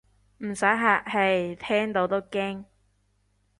[0.39, 2.65] 唔使客氣，聽到都驚